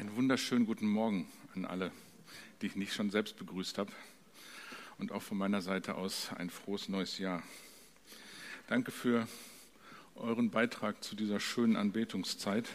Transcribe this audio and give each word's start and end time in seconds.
Einen 0.00 0.16
wunderschönen 0.16 0.64
guten 0.64 0.86
Morgen 0.86 1.26
an 1.54 1.66
alle, 1.66 1.90
die 2.62 2.66
ich 2.68 2.74
nicht 2.74 2.94
schon 2.94 3.10
selbst 3.10 3.36
begrüßt 3.36 3.76
habe. 3.76 3.92
Und 4.96 5.12
auch 5.12 5.20
von 5.20 5.36
meiner 5.36 5.60
Seite 5.60 5.94
aus 5.96 6.30
ein 6.38 6.48
frohes 6.48 6.88
neues 6.88 7.18
Jahr. 7.18 7.42
Danke 8.66 8.92
für 8.92 9.28
euren 10.14 10.48
Beitrag 10.48 11.04
zu 11.04 11.14
dieser 11.14 11.38
schönen 11.38 11.76
Anbetungszeit. 11.76 12.66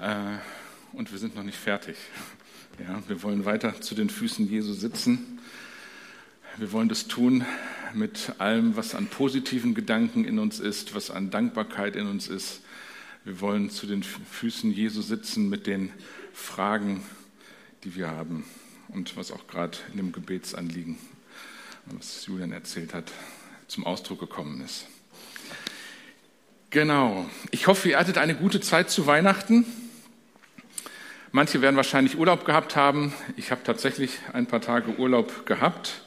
Äh, 0.00 0.38
und 0.92 1.12
wir 1.12 1.20
sind 1.20 1.36
noch 1.36 1.44
nicht 1.44 1.56
fertig. 1.56 1.96
Ja, 2.80 3.00
wir 3.06 3.22
wollen 3.22 3.44
weiter 3.44 3.80
zu 3.80 3.94
den 3.94 4.10
Füßen 4.10 4.50
Jesu 4.50 4.72
sitzen. 4.72 5.38
Wir 6.56 6.72
wollen 6.72 6.88
das 6.88 7.06
tun 7.06 7.46
mit 7.94 8.32
allem, 8.38 8.74
was 8.74 8.96
an 8.96 9.06
positiven 9.06 9.72
Gedanken 9.72 10.24
in 10.24 10.40
uns 10.40 10.58
ist, 10.58 10.96
was 10.96 11.12
an 11.12 11.30
Dankbarkeit 11.30 11.94
in 11.94 12.08
uns 12.08 12.26
ist 12.26 12.62
wir 13.26 13.40
wollen 13.40 13.70
zu 13.70 13.88
den 13.88 14.04
Füßen 14.04 14.70
Jesu 14.70 15.02
sitzen 15.02 15.48
mit 15.48 15.66
den 15.66 15.92
Fragen, 16.32 17.04
die 17.82 17.96
wir 17.96 18.08
haben 18.08 18.44
und 18.86 19.16
was 19.16 19.32
auch 19.32 19.48
gerade 19.48 19.76
in 19.90 19.96
dem 19.96 20.12
Gebetsanliegen, 20.12 20.96
was 21.86 22.24
Julian 22.26 22.52
erzählt 22.52 22.94
hat, 22.94 23.10
zum 23.66 23.84
Ausdruck 23.84 24.20
gekommen 24.20 24.60
ist. 24.60 24.86
Genau. 26.70 27.28
Ich 27.50 27.66
hoffe, 27.66 27.88
ihr 27.88 27.98
hattet 27.98 28.16
eine 28.16 28.36
gute 28.36 28.60
Zeit 28.60 28.90
zu 28.90 29.08
Weihnachten. 29.08 29.66
Manche 31.32 31.60
werden 31.60 31.74
wahrscheinlich 31.74 32.16
Urlaub 32.16 32.44
gehabt 32.44 32.76
haben. 32.76 33.12
Ich 33.36 33.50
habe 33.50 33.64
tatsächlich 33.64 34.20
ein 34.34 34.46
paar 34.46 34.60
Tage 34.60 35.00
Urlaub 35.00 35.46
gehabt. 35.46 36.02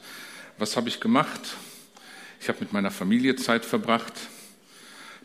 Was 0.56 0.74
habe 0.74 0.88
ich 0.88 1.00
gemacht? 1.00 1.58
Ich 2.40 2.48
habe 2.48 2.60
mit 2.60 2.72
meiner 2.72 2.90
Familie 2.90 3.36
Zeit 3.36 3.66
verbracht. 3.66 4.14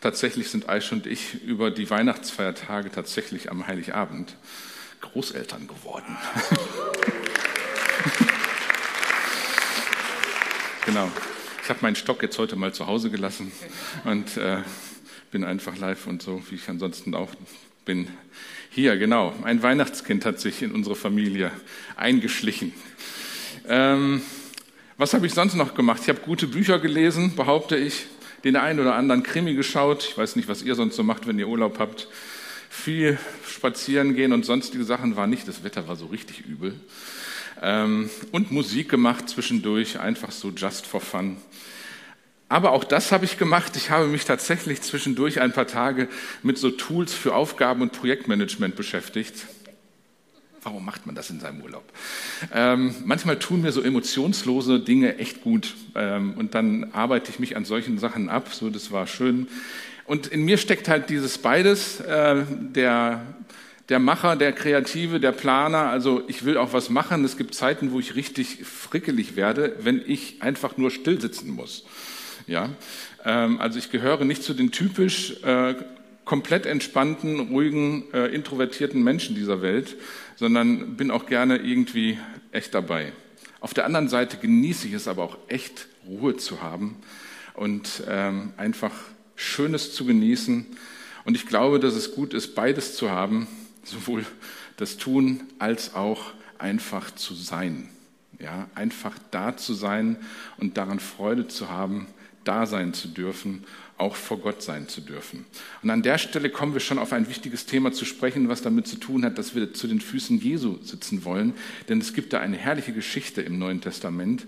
Tatsächlich 0.05 0.49
sind 0.49 0.69
Aish 0.69 0.91
und 0.91 1.07
ich 1.07 1.41
über 1.41 1.71
die 1.71 1.89
Weihnachtsfeiertage 1.89 2.91
tatsächlich 2.91 3.49
am 3.49 3.65
Heiligabend 3.65 4.35
Großeltern 5.01 5.67
geworden. 5.67 6.05
genau. 10.85 11.11
Ich 11.63 11.69
habe 11.69 11.79
meinen 11.81 11.95
Stock 11.95 12.21
jetzt 12.21 12.37
heute 12.37 12.55
mal 12.55 12.71
zu 12.71 12.85
Hause 12.85 13.09
gelassen 13.09 13.51
und 14.03 14.37
äh, 14.37 14.57
bin 15.31 15.43
einfach 15.43 15.75
live 15.75 16.05
und 16.05 16.21
so, 16.21 16.43
wie 16.51 16.55
ich 16.55 16.69
ansonsten 16.69 17.15
auch 17.15 17.31
bin. 17.83 18.07
Hier, 18.69 18.97
genau. 18.97 19.33
Ein 19.41 19.63
Weihnachtskind 19.63 20.23
hat 20.23 20.39
sich 20.39 20.61
in 20.61 20.71
unsere 20.71 20.95
Familie 20.95 21.49
eingeschlichen. 21.95 22.73
Ähm, 23.67 24.21
was 24.97 25.15
habe 25.15 25.25
ich 25.25 25.33
sonst 25.33 25.55
noch 25.55 25.73
gemacht? 25.73 26.01
Ich 26.03 26.09
habe 26.09 26.19
gute 26.19 26.45
Bücher 26.45 26.77
gelesen, 26.77 27.35
behaupte 27.35 27.75
ich 27.75 28.05
den 28.45 28.55
einen 28.55 28.79
oder 28.79 28.95
anderen 28.95 29.23
Krimi 29.23 29.55
geschaut. 29.55 30.05
Ich 30.07 30.17
weiß 30.17 30.35
nicht, 30.35 30.47
was 30.47 30.61
ihr 30.61 30.75
sonst 30.75 30.95
so 30.95 31.03
macht, 31.03 31.27
wenn 31.27 31.39
ihr 31.39 31.47
Urlaub 31.47 31.79
habt. 31.79 32.07
Viel 32.69 33.17
spazieren 33.49 34.15
gehen 34.15 34.31
und 34.33 34.45
sonstige 34.45 34.83
Sachen 34.83 35.15
war 35.15 35.25
nicht. 35.25 35.47
Das 35.47 35.63
Wetter 35.63 35.87
war 35.87 35.95
so 35.95 36.05
richtig 36.05 36.45
übel. 36.45 36.79
Ähm, 37.61 38.09
und 38.31 38.51
Musik 38.51 38.89
gemacht 38.89 39.29
zwischendurch, 39.29 39.99
einfach 39.99 40.31
so 40.31 40.51
just 40.55 40.85
for 40.85 41.01
fun. 41.01 41.37
Aber 42.47 42.71
auch 42.73 42.83
das 42.83 43.11
habe 43.11 43.25
ich 43.25 43.39
gemacht. 43.39 43.75
Ich 43.75 43.89
habe 43.89 44.05
mich 44.05 44.25
tatsächlich 44.25 44.81
zwischendurch 44.81 45.41
ein 45.41 45.51
paar 45.51 45.65
Tage 45.65 46.07
mit 46.43 46.59
so 46.59 46.69
Tools 46.69 47.13
für 47.13 47.33
Aufgaben- 47.33 47.81
und 47.81 47.93
Projektmanagement 47.93 48.75
beschäftigt. 48.75 49.47
Warum 50.65 50.83
macht 50.83 51.05
man 51.05 51.13
das 51.13 51.29
in 51.29 51.39
seinem 51.39 51.61
Urlaub? 51.61 51.83
Ähm, 52.51 52.95
manchmal 53.05 53.37
tun 53.37 53.61
mir 53.61 53.71
so 53.71 53.83
emotionslose 53.83 54.79
Dinge 54.79 55.19
echt 55.19 55.43
gut 55.43 55.75
ähm, 55.93 56.33
und 56.39 56.55
dann 56.55 56.91
arbeite 56.91 57.29
ich 57.29 57.37
mich 57.37 57.55
an 57.55 57.65
solchen 57.65 57.99
Sachen 57.99 58.29
ab. 58.29 58.51
So, 58.51 58.71
das 58.71 58.89
war 58.89 59.05
schön. 59.05 59.47
Und 60.05 60.25
in 60.25 60.43
mir 60.43 60.57
steckt 60.57 60.87
halt 60.87 61.11
dieses 61.11 61.37
beides, 61.37 61.99
äh, 61.99 62.43
der, 62.49 63.21
der 63.89 63.99
Macher, 63.99 64.35
der 64.35 64.53
Kreative, 64.53 65.19
der 65.19 65.33
Planer. 65.33 65.91
Also 65.91 66.23
ich 66.27 66.45
will 66.45 66.57
auch 66.57 66.73
was 66.73 66.89
machen. 66.89 67.23
Es 67.23 67.37
gibt 67.37 67.53
Zeiten, 67.53 67.91
wo 67.91 67.99
ich 67.99 68.15
richtig 68.15 68.65
frickelig 68.65 69.35
werde, 69.35 69.75
wenn 69.81 70.01
ich 70.03 70.41
einfach 70.41 70.77
nur 70.77 70.89
still 70.89 71.21
sitzen 71.21 71.51
muss. 71.51 71.85
Ja, 72.47 72.71
ähm, 73.23 73.61
also 73.61 73.77
ich 73.77 73.91
gehöre 73.91 74.25
nicht 74.25 74.41
zu 74.41 74.55
den 74.55 74.71
typisch 74.71 75.43
äh, 75.43 75.75
komplett 76.25 76.65
entspannten, 76.65 77.39
ruhigen, 77.39 78.11
äh, 78.13 78.25
introvertierten 78.33 79.03
Menschen 79.03 79.35
dieser 79.35 79.61
Welt, 79.61 79.95
sondern 80.35 80.97
bin 80.97 81.11
auch 81.11 81.25
gerne 81.25 81.57
irgendwie 81.57 82.17
echt 82.51 82.73
dabei. 82.73 83.13
Auf 83.59 83.73
der 83.73 83.85
anderen 83.85 84.09
Seite 84.09 84.37
genieße 84.37 84.87
ich 84.87 84.93
es 84.93 85.07
aber 85.07 85.23
auch 85.23 85.37
echt, 85.47 85.87
Ruhe 86.07 86.37
zu 86.37 86.61
haben 86.61 86.97
und 87.55 88.03
ähm, 88.07 88.53
einfach 88.57 88.91
Schönes 89.35 89.93
zu 89.93 90.05
genießen. 90.05 90.65
Und 91.23 91.35
ich 91.35 91.47
glaube, 91.47 91.79
dass 91.79 91.95
es 91.95 92.13
gut 92.13 92.33
ist, 92.33 92.53
beides 92.53 92.95
zu 92.95 93.09
haben, 93.09 93.47
sowohl 93.83 94.25
das 94.77 94.97
Tun 94.97 95.43
als 95.57 95.95
auch 95.95 96.33
einfach 96.57 97.11
zu 97.11 97.33
sein. 97.33 97.89
Ja, 98.39 98.67
einfach 98.75 99.17
da 99.31 99.55
zu 99.55 99.73
sein 99.73 100.17
und 100.57 100.77
daran 100.77 100.99
Freude 100.99 101.47
zu 101.47 101.69
haben, 101.69 102.07
da 102.43 102.65
sein 102.65 102.93
zu 102.93 103.07
dürfen 103.07 103.63
auch 103.97 104.15
vor 104.15 104.39
Gott 104.39 104.61
sein 104.61 104.89
zu 104.89 105.01
dürfen. 105.01 105.45
Und 105.81 105.89
an 105.89 106.01
der 106.01 106.17
Stelle 106.17 106.49
kommen 106.49 106.73
wir 106.73 106.81
schon 106.81 106.99
auf 106.99 107.13
ein 107.13 107.29
wichtiges 107.29 107.65
Thema 107.65 107.93
zu 107.93 108.03
sprechen, 108.03 108.49
was 108.49 108.61
damit 108.61 108.87
zu 108.87 108.97
tun 108.97 109.23
hat, 109.23 109.37
dass 109.37 109.55
wir 109.55 109.73
zu 109.73 109.87
den 109.87 110.01
Füßen 110.01 110.39
Jesu 110.39 110.77
sitzen 110.83 111.23
wollen. 111.23 111.53
Denn 111.87 112.01
es 112.01 112.13
gibt 112.13 112.33
da 112.33 112.39
eine 112.39 112.57
herrliche 112.57 112.91
Geschichte 112.91 113.41
im 113.41 113.57
Neuen 113.57 113.79
Testament, 113.79 114.47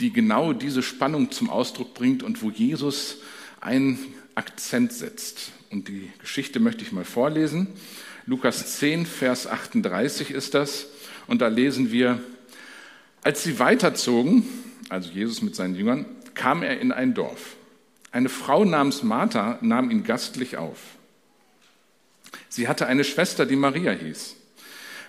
die 0.00 0.12
genau 0.12 0.52
diese 0.52 0.82
Spannung 0.82 1.32
zum 1.32 1.50
Ausdruck 1.50 1.94
bringt 1.94 2.22
und 2.22 2.42
wo 2.42 2.50
Jesus 2.50 3.18
einen 3.60 3.98
Akzent 4.36 4.92
setzt. 4.92 5.52
Und 5.70 5.88
die 5.88 6.10
Geschichte 6.20 6.60
möchte 6.60 6.84
ich 6.84 6.92
mal 6.92 7.04
vorlesen. 7.04 7.68
Lukas 8.26 8.78
10, 8.78 9.06
Vers 9.06 9.48
38 9.48 10.30
ist 10.30 10.54
das. 10.54 10.86
Und 11.26 11.40
da 11.40 11.48
lesen 11.48 11.90
wir, 11.90 12.20
als 13.22 13.42
sie 13.42 13.58
weiterzogen, 13.58 14.44
also 14.88 15.10
Jesus 15.10 15.42
mit 15.42 15.56
seinen 15.56 15.74
Jüngern, 15.74 16.06
kam 16.34 16.62
er 16.62 16.80
in 16.80 16.92
ein 16.92 17.14
Dorf. 17.14 17.56
Eine 18.14 18.28
Frau 18.28 18.64
namens 18.64 19.02
Martha 19.02 19.58
nahm 19.60 19.90
ihn 19.90 20.04
gastlich 20.04 20.56
auf. 20.56 20.78
Sie 22.48 22.68
hatte 22.68 22.86
eine 22.86 23.02
Schwester, 23.02 23.44
die 23.44 23.56
Maria 23.56 23.90
hieß. 23.90 24.36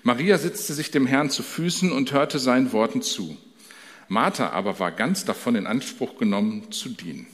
Maria 0.01 0.39
setzte 0.39 0.73
sich 0.73 0.89
dem 0.89 1.05
Herrn 1.05 1.29
zu 1.29 1.44
Füßen 1.44 1.91
und 1.91 2.13
hörte 2.13 2.39
seinen 2.39 2.71
Worten 2.71 3.03
zu. 3.03 3.38
Martha 4.07 4.49
aber 4.49 4.79
war 4.79 4.91
ganz 4.91 5.23
davon 5.23 5.53
in 5.53 5.67
Anspruch 5.67 6.17
genommen, 6.17 6.71
zu 6.71 6.89
dienen. 6.89 7.27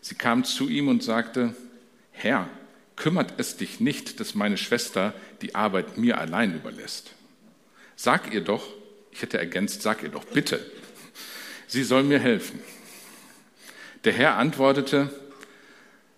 Sie 0.00 0.16
kam 0.16 0.42
zu 0.42 0.68
ihm 0.68 0.88
und 0.88 1.04
sagte, 1.04 1.54
Herr, 2.10 2.48
kümmert 2.96 3.34
es 3.36 3.56
dich 3.56 3.78
nicht, 3.78 4.18
dass 4.18 4.34
meine 4.34 4.56
Schwester 4.56 5.14
die 5.40 5.54
Arbeit 5.54 5.98
mir 5.98 6.18
allein 6.18 6.52
überlässt. 6.52 7.12
Sag 7.94 8.34
ihr 8.34 8.40
doch, 8.40 8.66
ich 9.12 9.22
hätte 9.22 9.38
ergänzt, 9.38 9.82
sag 9.82 10.02
ihr 10.02 10.08
doch 10.08 10.24
bitte, 10.24 10.68
sie 11.68 11.84
soll 11.84 12.02
mir 12.02 12.18
helfen. 12.18 12.58
Der 14.04 14.14
Herr 14.14 14.36
antwortete, 14.36 15.10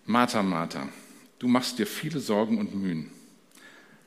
Martha, 0.05 0.41
Martha, 0.41 0.87
du 1.39 1.47
machst 1.47 1.79
dir 1.79 1.87
viele 1.87 2.19
Sorgen 2.19 2.57
und 2.57 2.73
Mühen, 2.73 3.11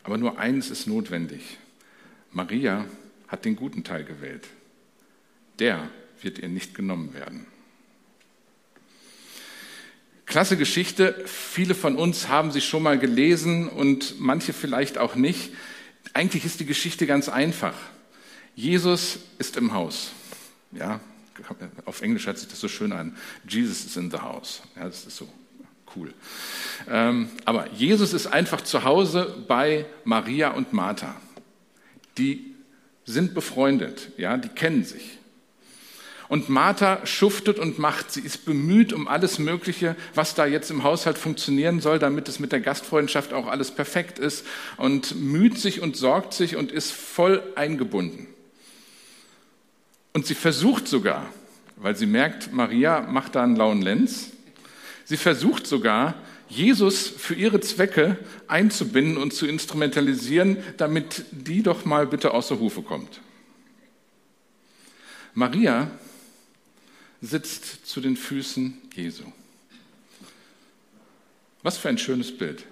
aber 0.03 0.17
nur 0.17 0.39
eines 0.39 0.71
ist 0.71 0.87
notwendig. 0.87 1.59
Maria 2.33 2.87
hat 3.29 3.45
den 3.45 3.57
guten 3.57 3.85
Teil 3.85 4.05
gewählt. 4.05 4.47
Der 5.59 5.91
wird 6.23 6.39
ihr 6.39 6.49
nicht 6.49 6.75
genommen 6.75 7.13
werden. 7.13 7.47
Klasse 10.25 10.57
Geschichte. 10.57 11.23
Viele 11.27 11.75
von 11.75 11.97
uns 11.97 12.29
haben 12.29 12.51
sie 12.51 12.61
schon 12.61 12.83
mal 12.83 12.99
gelesen 12.99 13.69
und 13.69 14.19
manche 14.19 14.53
vielleicht 14.53 14.99
auch 14.99 15.15
nicht. 15.15 15.53
Eigentlich 16.15 16.45
ist 16.45 16.61
die 16.61 16.67
Geschichte 16.67 17.07
ganz 17.07 17.29
einfach. 17.29 17.75
Jesus 18.55 19.19
ist 19.39 19.57
im 19.57 19.73
Haus. 19.73 20.13
Ja, 20.73 21.01
auf 21.85 22.03
Englisch 22.03 22.27
hört 22.27 22.39
sich 22.39 22.49
das 22.49 22.61
so 22.61 22.69
schön 22.69 22.93
an. 22.93 23.17
Jesus 23.49 23.85
is 23.85 23.97
in 23.97 24.11
the 24.11 24.19
house. 24.19 24.63
Ja, 24.77 24.85
das 24.85 25.07
ist 25.07 25.17
so 25.17 25.29
cool. 25.95 26.13
Ähm, 26.89 27.29
aber 27.45 27.71
Jesus 27.73 28.13
ist 28.13 28.27
einfach 28.27 28.61
zu 28.63 28.85
Hause 28.85 29.35
bei 29.47 29.87
Maria 30.05 30.51
und 30.51 30.73
Martha. 30.73 31.17
Die 32.19 32.55
sind 33.05 33.35
befreundet, 33.35 34.11
ja, 34.17 34.37
die 34.37 34.49
kennen 34.49 34.85
sich. 34.85 35.19
Und 36.29 36.49
Martha 36.49 37.07
schuftet 37.07 37.59
und 37.59 37.79
macht. 37.79 38.11
Sie 38.11 38.21
ist 38.21 38.45
bemüht 38.45 38.93
um 38.93 39.07
alles 39.07 39.39
Mögliche, 39.39 39.95
was 40.15 40.35
da 40.35 40.45
jetzt 40.45 40.71
im 40.71 40.83
Haushalt 40.83 41.19
funktionieren 41.19 41.81
soll, 41.81 42.01
damit 42.01 42.29
es 42.29 42.41
mit 42.41 42.51
der 42.51 42.61
Gastfreundschaft 42.61 43.33
auch 43.33 43.47
alles 43.47 43.71
perfekt 43.71 44.19
ist. 44.19 44.45
Und 44.77 45.15
müht 45.15 45.59
sich 45.59 45.81
und 45.81 45.97
sorgt 45.97 46.35
sich 46.35 46.57
und 46.57 46.73
ist 46.73 46.91
voll 46.91 47.43
eingebunden. 47.55 48.27
Und 50.17 50.25
sie 50.25 50.35
versucht 50.35 50.89
sogar, 50.89 51.31
weil 51.77 51.95
sie 51.95 52.07
merkt, 52.07 52.51
Maria 52.51 53.03
macht 53.03 53.35
da 53.35 53.43
einen 53.43 53.55
lauen 53.55 53.83
Lenz, 53.83 54.31
sie 55.05 55.19
versucht 55.19 55.67
sogar, 55.67 56.15
Jesus 56.49 57.07
für 57.07 57.35
ihre 57.35 57.61
Zwecke 57.61 58.17
einzubinden 58.49 59.19
und 59.19 59.35
zu 59.35 59.47
instrumentalisieren, 59.47 60.57
damit 60.79 61.27
die 61.33 61.63
doch 61.63 61.85
mal 61.85 62.07
bitte 62.07 62.33
außer 62.33 62.59
Hufe 62.59 62.81
kommt. 62.81 63.21
Maria 65.35 65.91
sitzt 67.21 67.87
zu 67.87 68.01
den 68.01 68.17
Füßen 68.17 68.73
Jesu. 68.95 69.25
Was 71.63 71.77
für 71.77 71.91
ein 71.91 71.99
schönes 71.99 72.35
Bild. 72.35 72.65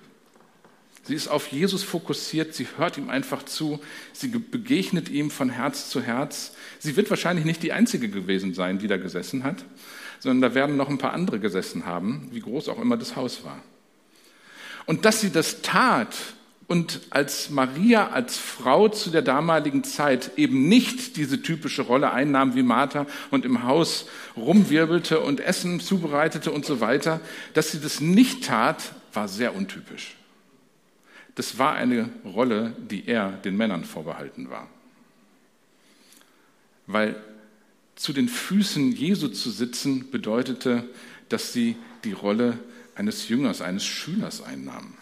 Sie 1.04 1.14
ist 1.14 1.28
auf 1.28 1.48
Jesus 1.48 1.82
fokussiert, 1.82 2.54
sie 2.54 2.66
hört 2.78 2.96
ihm 2.96 3.10
einfach 3.10 3.42
zu, 3.42 3.78
sie 4.14 4.28
begegnet 4.28 5.10
ihm 5.10 5.30
von 5.30 5.50
Herz 5.50 5.90
zu 5.90 6.00
Herz. 6.00 6.52
Sie 6.78 6.96
wird 6.96 7.10
wahrscheinlich 7.10 7.44
nicht 7.44 7.62
die 7.62 7.72
Einzige 7.72 8.08
gewesen 8.08 8.54
sein, 8.54 8.78
die 8.78 8.86
da 8.86 8.96
gesessen 8.96 9.44
hat, 9.44 9.66
sondern 10.18 10.50
da 10.50 10.54
werden 10.54 10.78
noch 10.78 10.88
ein 10.88 10.96
paar 10.96 11.12
andere 11.12 11.40
gesessen 11.40 11.84
haben, 11.84 12.28
wie 12.32 12.40
groß 12.40 12.70
auch 12.70 12.80
immer 12.80 12.96
das 12.96 13.16
Haus 13.16 13.44
war. 13.44 13.62
Und 14.86 15.04
dass 15.04 15.20
sie 15.20 15.30
das 15.30 15.60
tat 15.60 16.16
und 16.68 17.02
als 17.10 17.50
Maria, 17.50 18.08
als 18.08 18.38
Frau 18.38 18.88
zu 18.88 19.10
der 19.10 19.20
damaligen 19.20 19.84
Zeit 19.84 20.30
eben 20.36 20.68
nicht 20.68 21.18
diese 21.18 21.42
typische 21.42 21.82
Rolle 21.82 22.12
einnahm 22.12 22.54
wie 22.54 22.62
Martha 22.62 23.06
und 23.30 23.44
im 23.44 23.64
Haus 23.64 24.06
rumwirbelte 24.38 25.20
und 25.20 25.40
Essen 25.40 25.80
zubereitete 25.80 26.50
und 26.50 26.64
so 26.64 26.80
weiter, 26.80 27.20
dass 27.52 27.72
sie 27.72 27.80
das 27.80 28.00
nicht 28.00 28.44
tat, 28.44 28.94
war 29.12 29.28
sehr 29.28 29.54
untypisch. 29.54 30.16
Das 31.34 31.58
war 31.58 31.74
eine 31.74 32.10
Rolle, 32.24 32.74
die 32.78 33.06
er 33.08 33.32
den 33.32 33.56
Männern 33.56 33.84
vorbehalten 33.84 34.50
war. 34.50 34.68
Weil 36.86 37.16
zu 37.96 38.12
den 38.12 38.28
Füßen 38.28 38.92
Jesu 38.92 39.28
zu 39.28 39.50
sitzen 39.50 40.10
bedeutete, 40.10 40.88
dass 41.28 41.52
sie 41.52 41.76
die 42.04 42.12
Rolle 42.12 42.58
eines 42.94 43.28
Jüngers, 43.28 43.62
eines 43.62 43.84
Schülers 43.84 44.42
einnahmen. 44.42 44.96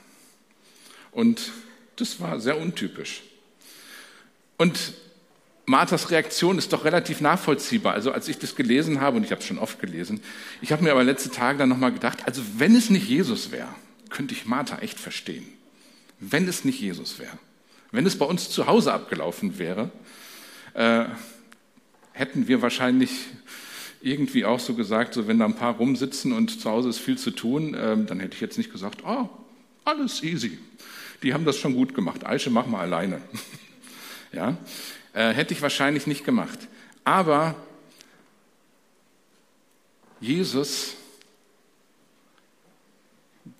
Und 1.11 1.53
das 1.97 2.21
war 2.21 2.41
sehr 2.41 2.59
untypisch. 2.59 3.23
Und 4.57 4.95
Marthas 5.67 6.11
Reaktion 6.11 6.59
ist 6.59 6.73
doch 6.73 6.85
relativ 6.85 7.21
nachvollziehbar. 7.21 7.95
Also 7.95 8.13
als 8.13 8.29
ich 8.29 8.39
das 8.39 8.57
gelesen 8.57 9.01
habe, 9.01 9.17
und 9.17 9.25
ich 9.25 9.31
habe 9.31 9.41
es 9.41 9.47
schon 9.47 9.59
oft 9.59 9.81
gelesen, 9.81 10.23
ich 10.61 10.73
habe 10.73 10.83
mir 10.83 10.93
aber 10.93 11.05
letzte 11.05 11.31
Tage 11.31 11.59
dann 11.59 11.69
nochmal 11.69 11.93
gedacht, 11.93 12.27
also 12.27 12.43
wenn 12.57 12.75
es 12.75 12.89
nicht 12.89 13.09
Jesus 13.09 13.51
wäre, 13.51 13.69
könnte 14.09 14.35
ich 14.35 14.47
Martha 14.47 14.79
echt 14.79 14.99
verstehen 14.99 15.47
wenn 16.23 16.47
es 16.47 16.65
nicht 16.65 16.81
Jesus 16.81 17.19
wäre. 17.19 17.37
Wenn 17.91 18.07
es 18.07 18.17
bei 18.17 18.25
uns 18.25 18.49
zu 18.49 18.67
Hause 18.67 18.93
abgelaufen 18.93 19.59
wäre, 19.59 19.91
äh, 20.75 21.05
hätten 22.13 22.49
wir 22.49 22.63
wahrscheinlich 22.63 23.11
irgendwie 24.01 24.45
auch 24.45 24.61
so 24.61 24.75
gesagt, 24.75 25.15
so 25.15 25.27
wenn 25.27 25.39
da 25.39 25.45
ein 25.45 25.57
paar 25.57 25.77
rumsitzen 25.77 26.33
und 26.33 26.61
zu 26.61 26.71
Hause 26.71 26.89
ist 26.89 26.99
viel 26.99 27.19
zu 27.19 27.33
tun, 27.33 27.75
äh, 27.75 27.97
dann 28.05 28.21
hätte 28.21 28.35
ich 28.35 28.41
jetzt 28.41 28.57
nicht 28.57 28.73
gesagt, 28.73 29.03
oh, 29.05 29.29
alles 29.85 30.23
easy. 30.23 30.59
Die 31.23 31.35
haben 31.35 31.45
das 31.45 31.59
schon 31.59 31.75
gut 31.75 31.95
gemacht. 31.95 32.25
Aische, 32.25 32.51
mach 32.51 32.67
mal 32.67 32.81
alleine. 32.81 33.21
ja, 34.33 34.57
äh, 35.13 35.33
hätte 35.33 35.55
ich 35.55 35.63
wahrscheinlich 35.63 36.07
nicht 36.07 36.25
gemacht. 36.25 36.59
Aber 37.05 37.57
Jesus 40.21 40.95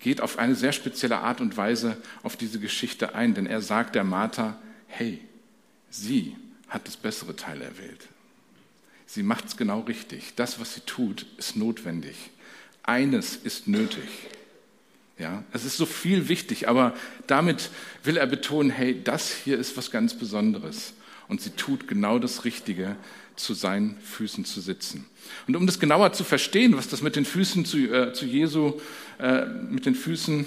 geht 0.03 0.21
auf 0.21 0.37
eine 0.37 0.53
sehr 0.53 0.73
spezielle 0.73 1.19
Art 1.19 1.41
und 1.41 1.57
Weise 1.57 1.97
auf 2.21 2.35
diese 2.35 2.59
Geschichte 2.59 3.15
ein, 3.15 3.33
denn 3.33 3.47
er 3.47 3.61
sagt 3.61 3.95
der 3.95 4.03
Martha, 4.03 4.59
hey, 4.87 5.19
sie 5.89 6.35
hat 6.67 6.87
das 6.87 6.97
bessere 6.97 7.35
Teil 7.35 7.61
erwählt. 7.61 8.07
Sie 9.05 9.23
macht 9.23 9.45
es 9.45 9.57
genau 9.57 9.79
richtig. 9.81 10.33
Das, 10.35 10.59
was 10.59 10.75
sie 10.75 10.81
tut, 10.81 11.25
ist 11.37 11.55
notwendig. 11.55 12.15
Eines 12.83 13.35
ist 13.35 13.67
nötig. 13.67 14.09
Ja, 15.17 15.43
es 15.53 15.63
ist 15.63 15.77
so 15.77 15.85
viel 15.85 16.27
wichtig, 16.27 16.67
aber 16.67 16.95
damit 17.27 17.69
will 18.03 18.17
er 18.17 18.27
betonen, 18.27 18.71
hey, 18.71 19.01
das 19.01 19.31
hier 19.31 19.57
ist 19.57 19.77
was 19.77 19.89
ganz 19.89 20.15
Besonderes. 20.15 20.93
Und 21.29 21.41
sie 21.41 21.51
tut 21.51 21.87
genau 21.87 22.19
das 22.19 22.43
Richtige, 22.43 22.97
zu 23.35 23.53
seinen 23.53 23.97
Füßen 24.01 24.45
zu 24.45 24.61
sitzen. 24.61 25.05
Und 25.47 25.55
um 25.55 25.65
das 25.65 25.79
genauer 25.79 26.13
zu 26.13 26.23
verstehen, 26.23 26.77
was 26.77 26.87
das 26.87 27.01
mit 27.01 27.15
den 27.15 27.25
Füßen 27.25 27.65
zu, 27.65 27.77
äh, 27.77 28.13
zu 28.13 28.25
Jesu, 28.25 28.79
äh, 29.19 29.45
mit 29.45 29.85
den 29.85 29.95
Füßen 29.95 30.45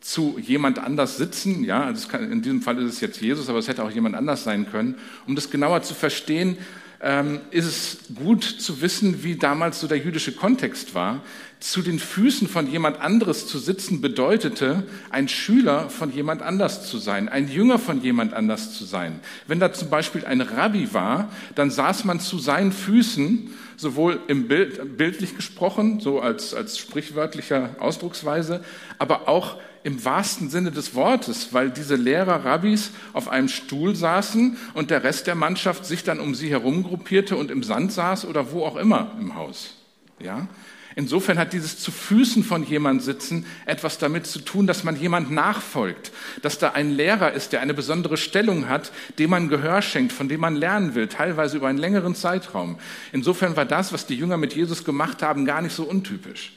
zu 0.00 0.38
jemand 0.38 0.78
anders 0.78 1.18
sitzen, 1.18 1.62
ja, 1.64 1.84
also 1.84 2.08
kann, 2.08 2.32
in 2.32 2.42
diesem 2.42 2.62
Fall 2.62 2.78
ist 2.78 2.94
es 2.94 3.00
jetzt 3.00 3.20
Jesus, 3.20 3.48
aber 3.48 3.58
es 3.58 3.68
hätte 3.68 3.84
auch 3.84 3.90
jemand 3.90 4.14
anders 4.14 4.44
sein 4.44 4.70
können. 4.70 4.94
Um 5.26 5.34
das 5.34 5.50
genauer 5.50 5.82
zu 5.82 5.94
verstehen, 5.94 6.56
ähm, 7.02 7.40
ist 7.50 7.66
es 7.66 7.98
gut 8.14 8.44
zu 8.44 8.82
wissen, 8.82 9.24
wie 9.24 9.36
damals 9.36 9.80
so 9.80 9.86
der 9.86 9.98
jüdische 9.98 10.32
Kontext 10.32 10.94
war. 10.94 11.22
Zu 11.58 11.82
den 11.82 11.98
Füßen 11.98 12.48
von 12.48 12.70
jemand 12.70 13.00
anderes 13.00 13.46
zu 13.46 13.58
sitzen 13.58 14.00
bedeutete, 14.00 14.84
ein 15.10 15.28
Schüler 15.28 15.90
von 15.90 16.12
jemand 16.12 16.42
anders 16.42 16.88
zu 16.88 16.98
sein, 16.98 17.28
ein 17.28 17.48
Jünger 17.48 17.78
von 17.78 18.02
jemand 18.02 18.32
anders 18.32 18.72
zu 18.76 18.84
sein. 18.84 19.20
Wenn 19.46 19.60
da 19.60 19.72
zum 19.72 19.90
Beispiel 19.90 20.24
ein 20.24 20.40
Rabbi 20.40 20.92
war, 20.94 21.30
dann 21.54 21.70
saß 21.70 22.04
man 22.04 22.20
zu 22.20 22.38
seinen 22.38 22.72
Füßen, 22.72 23.50
sowohl 23.76 24.20
im 24.28 24.48
Bild, 24.48 24.98
bildlich 24.98 25.36
gesprochen, 25.36 26.00
so 26.00 26.20
als, 26.20 26.54
als 26.54 26.78
sprichwörtlicher 26.78 27.76
Ausdrucksweise, 27.78 28.62
aber 28.98 29.28
auch 29.28 29.56
im 29.82 30.04
wahrsten 30.04 30.50
Sinne 30.50 30.70
des 30.70 30.94
Wortes, 30.94 31.52
weil 31.52 31.70
diese 31.70 31.96
Lehrer, 31.96 32.44
Rabbis 32.44 32.90
auf 33.12 33.28
einem 33.28 33.48
Stuhl 33.48 33.96
saßen 33.96 34.56
und 34.74 34.90
der 34.90 35.04
Rest 35.04 35.26
der 35.26 35.34
Mannschaft 35.34 35.86
sich 35.86 36.04
dann 36.04 36.20
um 36.20 36.34
sie 36.34 36.50
herum 36.50 36.82
gruppierte 36.82 37.36
und 37.36 37.50
im 37.50 37.62
Sand 37.62 37.92
saß 37.92 38.26
oder 38.26 38.52
wo 38.52 38.64
auch 38.64 38.76
immer 38.76 39.12
im 39.18 39.34
Haus. 39.34 39.76
Ja? 40.18 40.48
Insofern 40.96 41.38
hat 41.38 41.52
dieses 41.52 41.78
zu 41.78 41.92
Füßen 41.92 42.42
von 42.42 42.64
jemand 42.64 43.02
sitzen 43.02 43.46
etwas 43.64 43.98
damit 43.98 44.26
zu 44.26 44.40
tun, 44.40 44.66
dass 44.66 44.84
man 44.84 44.96
jemand 44.96 45.30
nachfolgt, 45.30 46.10
dass 46.42 46.58
da 46.58 46.72
ein 46.72 46.90
Lehrer 46.90 47.32
ist, 47.32 47.52
der 47.52 47.60
eine 47.60 47.74
besondere 47.74 48.16
Stellung 48.16 48.68
hat, 48.68 48.92
dem 49.18 49.30
man 49.30 49.48
Gehör 49.48 49.82
schenkt, 49.82 50.12
von 50.12 50.28
dem 50.28 50.40
man 50.40 50.56
lernen 50.56 50.94
will, 50.94 51.06
teilweise 51.06 51.56
über 51.56 51.68
einen 51.68 51.78
längeren 51.78 52.14
Zeitraum. 52.14 52.78
Insofern 53.12 53.56
war 53.56 53.64
das, 53.64 53.92
was 53.92 54.06
die 54.06 54.16
Jünger 54.16 54.36
mit 54.36 54.54
Jesus 54.54 54.84
gemacht 54.84 55.22
haben, 55.22 55.44
gar 55.44 55.62
nicht 55.62 55.74
so 55.74 55.84
untypisch. 55.84 56.52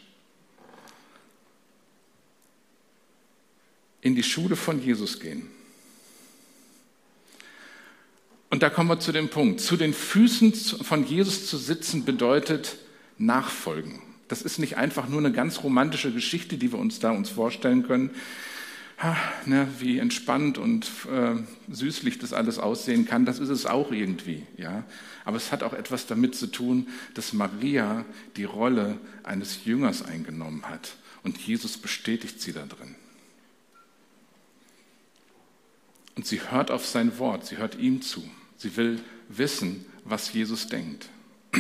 In 4.04 4.16
die 4.16 4.24
Schule 4.24 4.56
von 4.56 4.84
Jesus 4.84 5.20
gehen. 5.20 5.48
Und 8.50 8.62
da 8.62 8.70
kommen 8.70 8.90
wir 8.90 9.00
zu 9.00 9.12
dem 9.12 9.30
Punkt. 9.30 9.62
Zu 9.62 9.78
den 9.78 9.94
Füßen 9.94 10.54
von 10.54 11.08
Jesus 11.08 11.48
zu 11.48 11.58
sitzen 11.58 12.06
bedeutet 12.06 12.78
nachfolgen. 13.18 14.02
Das 14.28 14.42
ist 14.42 14.60
nicht 14.60 14.78
einfach 14.78 15.08
nur 15.08 15.20
eine 15.20 15.32
ganz 15.32 15.64
romantische 15.64 16.12
Geschichte, 16.12 16.58
die 16.58 16.72
wir 16.72 16.80
uns 16.80 17.00
da 17.00 17.12
uns 17.12 17.30
vorstellen 17.30 17.88
können, 17.88 18.12
ha, 19.02 19.18
ne, 19.46 19.68
wie 19.80 19.98
entspannt 19.98 20.58
und 20.58 20.86
äh, 21.12 21.36
süßlich 21.72 22.20
das 22.20 22.34
alles 22.34 22.60
aussehen 22.60 23.06
kann. 23.06 23.26
Das 23.26 23.40
ist 23.40 23.50
es 23.50 23.66
auch 23.66 23.92
irgendwie, 23.92 24.44
ja. 24.58 24.84
Aber 25.26 25.38
es 25.38 25.52
hat 25.52 25.64
auch 25.64 25.74
etwas 25.74 26.08
damit 26.08 26.36
zu 26.36 26.48
tun, 26.48 26.88
dass 27.14 27.34
Maria 27.34 28.06
die 28.36 28.44
Rolle 28.44 28.98
eines 29.24 29.66
Jüngers 29.66 30.04
eingenommen 30.04 30.64
hat 30.70 30.98
und 31.24 31.38
Jesus 31.38 31.78
bestätigt 31.78 32.42
sie 32.42 32.54
da 32.54 32.66
drin. 32.66 32.96
Und 36.16 36.28
sie 36.28 36.42
hört 36.52 36.72
auf 36.72 36.86
sein 36.86 37.18
Wort, 37.18 37.46
sie 37.46 37.58
hört 37.58 37.76
ihm 37.78 38.02
zu. 38.02 38.24
Sie 38.58 38.76
will 38.78 39.00
wissen, 39.30 39.86
was 40.06 40.32
Jesus 40.34 40.68
denkt. 40.68 41.10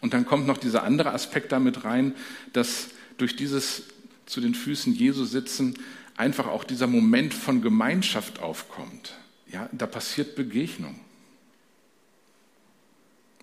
Und 0.00 0.14
dann 0.14 0.26
kommt 0.26 0.46
noch 0.46 0.58
dieser 0.58 0.84
andere 0.84 1.12
Aspekt 1.12 1.52
damit 1.52 1.84
rein, 1.84 2.14
dass 2.52 2.88
durch 3.16 3.34
dieses 3.34 3.84
zu 4.26 4.40
den 4.40 4.54
Füßen 4.54 4.94
Jesu 4.94 5.24
sitzen 5.24 5.74
einfach 6.16 6.46
auch 6.46 6.64
dieser 6.64 6.86
Moment 6.86 7.32
von 7.34 7.62
Gemeinschaft 7.62 8.40
aufkommt. 8.40 9.14
Ja, 9.50 9.68
da 9.72 9.86
passiert 9.86 10.36
Begegnung. 10.36 11.00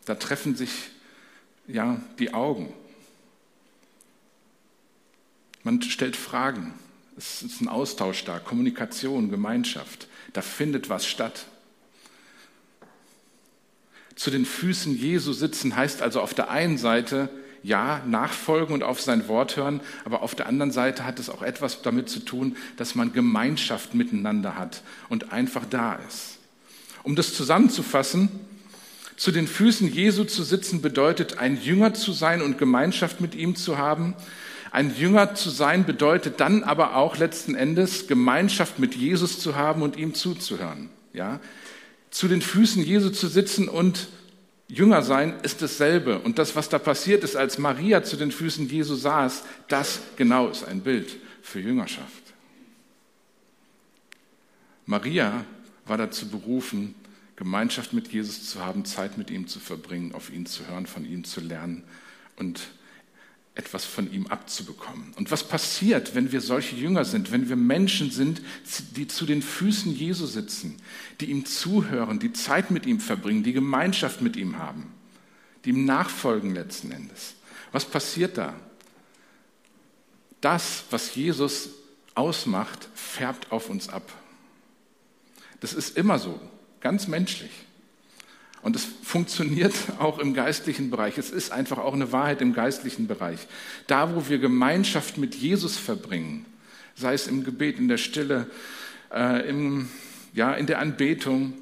Da 0.05 0.15
treffen 0.15 0.55
sich 0.55 0.71
ja 1.67 1.99
die 2.19 2.33
Augen. 2.33 2.71
Man 5.63 5.81
stellt 5.81 6.15
Fragen. 6.15 6.73
Es 7.17 7.41
ist 7.43 7.61
ein 7.61 7.67
Austausch 7.67 8.25
da, 8.25 8.39
Kommunikation, 8.39 9.31
Gemeinschaft. 9.31 10.07
Da 10.33 10.41
findet 10.41 10.89
was 10.89 11.07
statt. 11.07 11.45
Zu 14.15 14.31
den 14.31 14.45
Füßen 14.45 14.95
Jesu 14.95 15.33
sitzen 15.33 15.75
heißt 15.75 16.01
also 16.01 16.21
auf 16.21 16.33
der 16.33 16.49
einen 16.49 16.77
Seite, 16.77 17.29
ja, 17.63 18.01
nachfolgen 18.05 18.73
und 18.73 18.83
auf 18.83 19.01
sein 19.01 19.27
Wort 19.27 19.57
hören, 19.57 19.81
aber 20.03 20.21
auf 20.21 20.35
der 20.35 20.45
anderen 20.45 20.71
Seite 20.71 21.03
hat 21.03 21.19
es 21.19 21.29
auch 21.29 21.41
etwas 21.41 21.81
damit 21.81 22.09
zu 22.09 22.19
tun, 22.19 22.57
dass 22.77 22.93
man 22.93 23.11
Gemeinschaft 23.11 23.95
miteinander 23.95 24.55
hat 24.55 24.83
und 25.09 25.33
einfach 25.33 25.65
da 25.67 25.95
ist. 26.07 26.37
Um 27.01 27.15
das 27.15 27.33
zusammenzufassen, 27.33 28.29
zu 29.17 29.31
den 29.31 29.47
Füßen 29.47 29.91
Jesu 29.91 30.25
zu 30.25 30.43
sitzen 30.43 30.81
bedeutet, 30.81 31.39
ein 31.39 31.59
Jünger 31.59 31.93
zu 31.93 32.11
sein 32.11 32.41
und 32.41 32.57
Gemeinschaft 32.57 33.19
mit 33.21 33.33
ihm 33.33 33.55
zu 33.55 33.77
haben, 33.77 34.13
ein 34.75 34.93
Jünger 34.93 35.35
zu 35.35 35.49
sein 35.49 35.85
bedeutet 35.85 36.41
dann 36.41 36.63
aber 36.63 36.97
auch 36.97 37.15
letzten 37.15 37.55
Endes 37.55 38.07
Gemeinschaft 38.07 38.77
mit 38.77 38.93
Jesus 38.93 39.39
zu 39.39 39.55
haben 39.55 39.81
und 39.81 39.95
ihm 39.95 40.13
zuzuhören. 40.13 40.89
Ja? 41.13 41.39
Zu 42.11 42.27
den 42.27 42.41
Füßen 42.41 42.83
Jesu 42.83 43.09
zu 43.09 43.29
sitzen 43.29 43.69
und 43.69 44.09
Jünger 44.67 45.01
sein 45.01 45.33
ist 45.43 45.61
dasselbe. 45.61 46.19
Und 46.19 46.39
das, 46.39 46.57
was 46.57 46.67
da 46.67 46.77
passiert 46.77 47.23
ist, 47.23 47.37
als 47.37 47.57
Maria 47.57 48.03
zu 48.03 48.17
den 48.17 48.31
Füßen 48.33 48.67
Jesu 48.67 48.95
saß, 48.95 49.43
das 49.69 50.01
genau 50.17 50.49
ist 50.49 50.65
ein 50.65 50.81
Bild 50.81 51.15
für 51.41 51.61
Jüngerschaft. 51.61 52.23
Maria 54.85 55.45
war 55.85 55.97
dazu 55.97 56.27
berufen, 56.27 56.95
Gemeinschaft 57.37 57.93
mit 57.93 58.09
Jesus 58.09 58.49
zu 58.49 58.59
haben, 58.59 58.83
Zeit 58.83 59.17
mit 59.17 59.31
ihm 59.31 59.47
zu 59.47 59.61
verbringen, 59.61 60.13
auf 60.13 60.29
ihn 60.33 60.45
zu 60.45 60.67
hören, 60.67 60.85
von 60.85 61.05
ihm 61.05 61.23
zu 61.23 61.39
lernen 61.39 61.83
und 62.35 62.59
etwas 63.55 63.85
von 63.85 64.11
ihm 64.11 64.27
abzubekommen. 64.27 65.13
Und 65.15 65.31
was 65.31 65.47
passiert, 65.47 66.13
wenn 66.13 66.33
wir 66.33 66.41
solche 66.41 66.75
Jünger 66.75 67.05
sind, 67.05 67.31
wenn 67.31 67.47
wir 67.47 67.55
Menschen 67.55 68.11
sind, 68.11 68.41
die 68.95 69.07
zu 69.07 69.25
den 69.25 69.41
Füßen 69.41 69.95
Jesu 69.95 70.25
sitzen, 70.25 70.77
die 71.21 71.31
ihm 71.31 71.45
zuhören, 71.45 72.19
die 72.19 72.33
Zeit 72.33 72.69
mit 72.69 72.85
ihm 72.85 72.99
verbringen, 72.99 73.43
die 73.43 73.53
Gemeinschaft 73.53 74.21
mit 74.21 74.35
ihm 74.35 74.57
haben, 74.57 74.91
die 75.63 75.69
ihm 75.69 75.85
nachfolgen 75.85 76.53
letzten 76.53 76.91
Endes? 76.91 77.35
Was 77.71 77.85
passiert 77.85 78.37
da? 78.37 78.53
Das, 80.41 80.83
was 80.91 81.15
Jesus 81.15 81.69
ausmacht, 82.13 82.89
färbt 82.93 83.51
auf 83.51 83.69
uns 83.69 83.89
ab. 83.89 84.11
Das 85.61 85.73
ist 85.73 85.97
immer 85.97 86.19
so, 86.19 86.39
ganz 86.81 87.07
menschlich. 87.07 87.51
Und 88.65 88.75
es 88.75 88.83
funktioniert 89.03 89.75
auch 89.99 90.17
im 90.17 90.33
geistlichen 90.33 90.89
Bereich. 90.89 91.19
Es 91.19 91.29
ist 91.29 91.51
einfach 91.51 91.77
auch 91.77 91.93
eine 91.93 92.11
Wahrheit 92.11 92.41
im 92.41 92.51
geistlichen 92.51 93.05
Bereich. 93.05 93.47
Da, 93.85 94.15
wo 94.15 94.27
wir 94.27 94.39
Gemeinschaft 94.39 95.19
mit 95.19 95.35
Jesus 95.35 95.77
verbringen, 95.77 96.47
sei 96.95 97.13
es 97.13 97.27
im 97.27 97.43
Gebet, 97.43 97.77
in 97.77 97.87
der 97.87 97.97
Stille, 97.97 98.49
äh, 99.13 99.47
im, 99.47 99.87
ja, 100.33 100.55
in 100.55 100.65
der 100.65 100.79
Anbetung, 100.79 101.53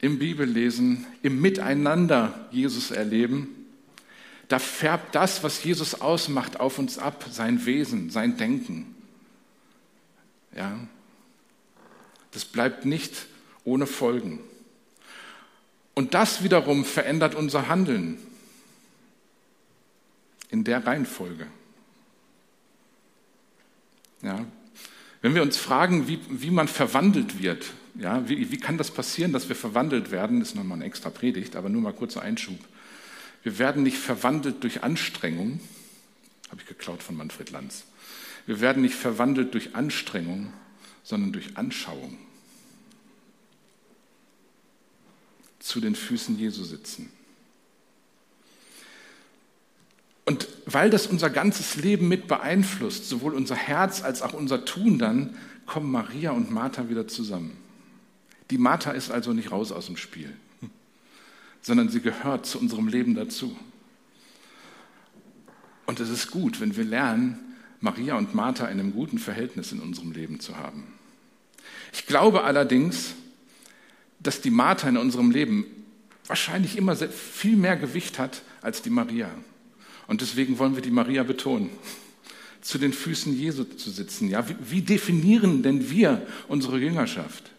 im 0.00 0.20
Bibellesen, 0.20 1.04
im 1.22 1.40
Miteinander 1.40 2.46
Jesus 2.52 2.92
erleben, 2.92 3.48
da 4.46 4.60
färbt 4.60 5.16
das, 5.16 5.42
was 5.42 5.64
Jesus 5.64 6.00
ausmacht, 6.00 6.60
auf 6.60 6.78
uns 6.78 6.96
ab, 6.96 7.24
sein 7.28 7.66
Wesen, 7.66 8.10
sein 8.10 8.36
Denken. 8.36 8.94
Ja, 10.56 10.78
das 12.30 12.44
bleibt 12.44 12.84
nicht 12.84 13.26
ohne 13.64 13.88
Folgen. 13.88 14.38
Und 15.94 16.14
das 16.14 16.42
wiederum 16.42 16.84
verändert 16.84 17.34
unser 17.34 17.68
Handeln 17.68 18.18
in 20.50 20.64
der 20.64 20.86
Reihenfolge. 20.86 21.46
Ja. 24.22 24.44
Wenn 25.22 25.34
wir 25.34 25.42
uns 25.42 25.56
fragen, 25.56 26.08
wie, 26.08 26.18
wie 26.28 26.50
man 26.50 26.68
verwandelt 26.68 27.40
wird, 27.40 27.72
ja, 27.94 28.28
wie, 28.28 28.50
wie 28.50 28.58
kann 28.58 28.76
das 28.76 28.90
passieren, 28.90 29.32
dass 29.32 29.48
wir 29.48 29.56
verwandelt 29.56 30.10
werden, 30.10 30.42
ist 30.42 30.54
nochmal 30.54 30.78
eine 30.78 30.84
extra 30.84 31.10
Predigt, 31.10 31.56
aber 31.56 31.68
nur 31.68 31.80
mal 31.80 31.92
kurzer 31.92 32.22
Einschub. 32.22 32.58
Wir 33.42 33.58
werden 33.58 33.82
nicht 33.82 33.98
verwandelt 33.98 34.62
durch 34.64 34.82
Anstrengung, 34.82 35.60
habe 36.50 36.60
ich 36.60 36.66
geklaut 36.66 37.02
von 37.02 37.16
Manfred 37.16 37.50
Lanz. 37.50 37.84
Wir 38.46 38.60
werden 38.60 38.82
nicht 38.82 38.94
verwandelt 38.94 39.54
durch 39.54 39.74
Anstrengung, 39.74 40.52
sondern 41.02 41.32
durch 41.32 41.56
Anschauung. 41.56 42.18
Zu 45.64 45.80
den 45.80 45.94
Füßen 45.94 46.38
Jesu 46.38 46.62
sitzen. 46.62 47.10
Und 50.26 50.46
weil 50.66 50.90
das 50.90 51.06
unser 51.06 51.30
ganzes 51.30 51.76
Leben 51.76 52.06
mit 52.06 52.28
beeinflusst, 52.28 53.08
sowohl 53.08 53.32
unser 53.32 53.56
Herz 53.56 54.02
als 54.02 54.20
auch 54.20 54.34
unser 54.34 54.66
Tun 54.66 54.98
dann, 54.98 55.36
kommen 55.64 55.90
Maria 55.90 56.32
und 56.32 56.50
Martha 56.50 56.90
wieder 56.90 57.08
zusammen. 57.08 57.56
Die 58.50 58.58
Martha 58.58 58.90
ist 58.90 59.10
also 59.10 59.32
nicht 59.32 59.52
raus 59.52 59.72
aus 59.72 59.86
dem 59.86 59.96
Spiel, 59.96 60.34
sondern 61.62 61.88
sie 61.88 62.00
gehört 62.00 62.44
zu 62.44 62.58
unserem 62.58 62.88
Leben 62.88 63.14
dazu. 63.14 63.56
Und 65.86 65.98
es 65.98 66.10
ist 66.10 66.30
gut, 66.30 66.60
wenn 66.60 66.76
wir 66.76 66.84
lernen, 66.84 67.38
Maria 67.80 68.16
und 68.16 68.34
Martha 68.34 68.66
in 68.66 68.80
einem 68.80 68.92
guten 68.92 69.18
Verhältnis 69.18 69.72
in 69.72 69.80
unserem 69.80 70.12
Leben 70.12 70.40
zu 70.40 70.58
haben. 70.58 70.84
Ich 71.94 72.06
glaube 72.06 72.44
allerdings, 72.44 73.14
dass 74.24 74.40
die 74.40 74.50
Martha 74.50 74.88
in 74.88 74.96
unserem 74.96 75.30
Leben 75.30 75.66
wahrscheinlich 76.26 76.76
immer 76.76 76.96
viel 76.96 77.56
mehr 77.56 77.76
Gewicht 77.76 78.18
hat 78.18 78.42
als 78.62 78.82
die 78.82 78.90
Maria. 78.90 79.30
Und 80.06 80.20
deswegen 80.20 80.58
wollen 80.58 80.74
wir 80.74 80.82
die 80.82 80.90
Maria 80.90 81.22
betonen, 81.22 81.70
zu 82.60 82.78
den 82.78 82.92
Füßen 82.92 83.38
Jesu 83.38 83.64
zu 83.64 83.90
sitzen. 83.90 84.28
Ja, 84.28 84.48
wie, 84.48 84.56
wie 84.60 84.82
definieren 84.82 85.62
denn 85.62 85.90
wir 85.90 86.26
unsere 86.48 86.78
Jüngerschaft? 86.78 87.50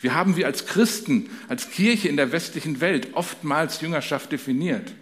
Wie 0.00 0.10
haben 0.10 0.36
wir 0.36 0.46
als 0.46 0.66
Christen, 0.66 1.28
als 1.48 1.70
Kirche 1.70 2.08
in 2.08 2.16
der 2.16 2.32
westlichen 2.32 2.80
Welt 2.80 3.08
oftmals 3.12 3.80
Jüngerschaft 3.80 4.32
definiert? 4.32 4.92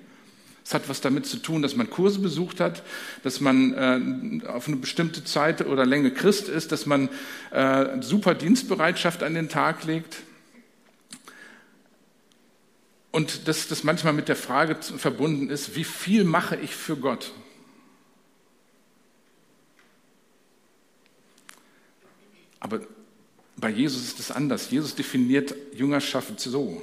Es 0.65 0.75
hat 0.75 0.89
was 0.89 1.01
damit 1.01 1.27
zu 1.27 1.39
tun, 1.39 1.63
dass 1.63 1.75
man 1.75 1.89
Kurse 1.89 2.21
besucht 2.21 2.61
hat, 2.61 2.83
dass 3.23 3.41
man 3.41 3.73
äh, 3.75 4.47
auf 4.47 4.69
eine 4.69 4.77
bestimmte 4.77 5.25
Zeit 5.25 5.67
oder 5.67 5.87
Länge 5.87 6.11
Christ 6.11 6.49
ist, 6.49 6.71
dass 6.71 6.87
man 6.87 7.09
äh, 7.51 8.01
super 8.03 8.35
Dienstbereitschaft 8.35 9.23
an 9.23 9.35
den 9.35 9.49
Tag 9.49 9.85
legt. 9.85 10.19
Und 13.13 13.49
dass 13.49 13.67
das 13.67 13.83
manchmal 13.83 14.13
mit 14.13 14.29
der 14.29 14.37
Frage 14.37 14.77
verbunden 14.81 15.51
ist, 15.51 15.75
wie 15.75 15.85
viel 15.85 16.25
mache 16.25 16.57
ich 16.57 16.75
für 16.75 16.97
Gott? 16.97 17.33
Aber 22.61 22.81
bei 23.57 23.71
Jesus 23.71 24.05
ist 24.05 24.21
es 24.21 24.31
anders. 24.31 24.71
Jesus 24.71 24.95
definiert 24.95 25.55
Jüngerschaft 25.75 26.39
so. 26.39 26.83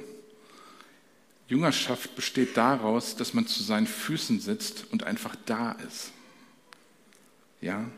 Jüngerschaft 1.48 2.14
besteht 2.14 2.56
daraus, 2.56 3.16
dass 3.16 3.32
man 3.32 3.46
zu 3.46 3.62
seinen 3.62 3.86
Füßen 3.86 4.40
sitzt 4.40 4.84
und 4.90 5.04
einfach 5.04 5.34
da 5.46 5.72
ist. 5.72 6.12
Ja? 7.62 7.90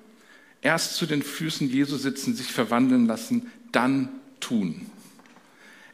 Erst 0.62 0.94
zu 0.94 1.06
den 1.06 1.22
Füßen 1.22 1.68
Jesu 1.68 1.96
sitzen, 1.96 2.37
sich 2.37 2.52
verwandeln 2.52 3.06
lassen, 3.06 3.50
dann 3.72 4.08
tun. 4.38 4.88